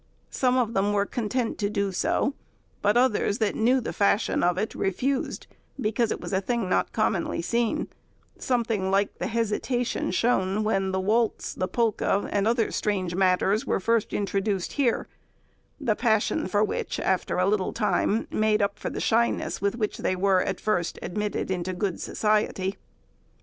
[0.31, 2.33] Some of them were content to do so,
[2.81, 5.45] but others that knew the fashion of it refused,
[5.79, 7.87] because it was a thing not commonly seen,
[8.39, 13.79] something like the hesitation shown when the waltz, the polka, and other strange matters, were
[13.79, 15.07] first introduced here,
[15.79, 19.99] the passion for which, after a little time, made up for the shyness with which
[19.99, 22.75] they were at first admitted into good society.